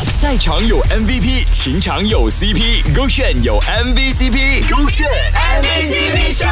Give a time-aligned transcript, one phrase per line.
[0.00, 6.46] 赛场有 MVP，情场有 CP，勾选有 MVCp，勾选 MVCp 秀。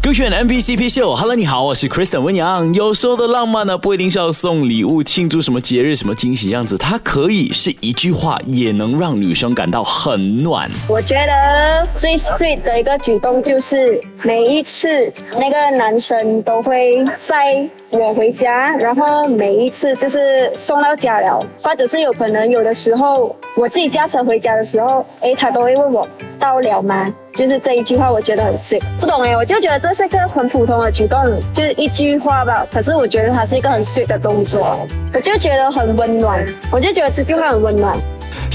[0.00, 2.72] 勾选 MVCp 秀，Hello，你好，我是 Kristen 温阳。
[2.72, 10.70] 有时候的浪漫呢，不一定是要送礼物庆祝什么节日、什么惊喜样子，它可以是一句话，也能让女生感到很暖。
[10.88, 14.88] 我觉得最 sweet 的一个举动就是每一次
[15.32, 17.68] 那个男生都会载
[17.98, 26.06] 我回家，然后每一次就是送到家了，或者是有可能有的时候我自己驾车回家的时候，诶，他都会问我
[26.38, 27.06] 到了吗？
[27.34, 28.78] 就是这一句话，我觉得很水。
[29.00, 31.18] 不懂诶，我就觉得这是一个很普通的举动，
[31.54, 32.66] 就是一句话吧。
[32.70, 34.78] 可是我觉得它是一个很水的动作，
[35.14, 37.96] 我就觉得很温暖，我就觉得这句话很温暖。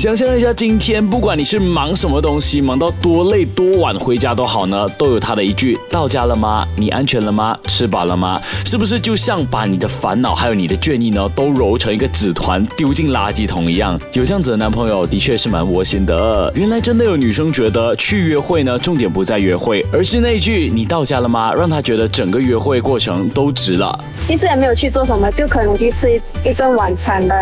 [0.02, 6.66] 想象一下，今天不管你是忙什么东西，忙到多累多晚回家都好呢，都有他的一句“到家了吗？
[6.76, 7.56] 你安全了吗？
[7.66, 13.96] 吃饱了吗？”是不是就像把你的烦恼还有你的倦意呢，都揉成一个纸团丢进垃圾桶一样？
[14.14, 16.52] 有这样子的男朋友，的确是蛮窝心的。
[16.56, 24.04] 原来真的有女生觉得去约会呢，重点不在约会，而是那句“你到家了吗？”让她觉得整个约会过程都值了。
[24.26, 27.36] 其实也没有去做什么，就可能去吃一顿晚餐的。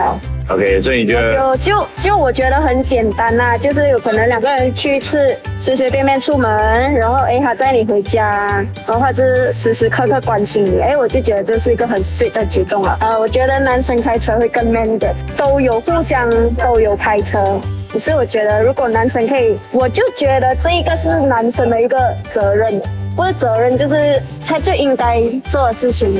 [0.50, 6.50] OK，所以你觉得有就就我觉得很简单呐，就是有可能两个人去一次，随随便便出门，
[6.95, 12.97] 然后哎他载你回家，然后或者时时刻刻关心你，哎我就觉得这是一个很 sweet 的举动了。
[13.00, 17.59] 呃，我觉得男生开车会更 man 的，都有互相都有开车，
[17.94, 21.95] 可是我觉得如果男生可以，我就觉得这一个是男生的一个
[22.28, 22.81] 责任，
[23.16, 26.11] 不是责任，就是他就应该做的事情，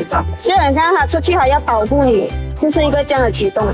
[0.44, 3.66] 就很像他出去还要保护你，就是一个这样的举动。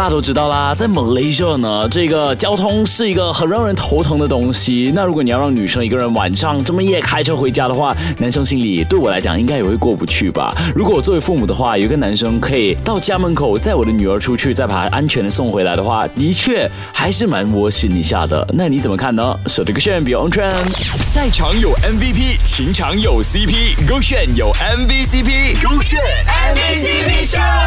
[0.00, 4.90] 大家都知道啦，在 Malaysia 呢，这个交通是一个很让人头疼的东西。
[4.94, 10.56] 那如果你要让女生一个人晚上这么夜开车回家的话，男生心里对我来讲应该也会过不去吧。
[10.74, 18.48] 如果我作为父母的话，有一个男生可以到家门口载我的女儿出去，再把她安全的送回来的话，的确还是蛮窝心一下的。
[18.54, 19.38] 那你怎么看呢？
[19.48, 26.00] 手这个炫比 on 穿赛场有 MVP，情场有 CP，勾炫有 MVCp，勾炫
[26.56, 27.59] MVP。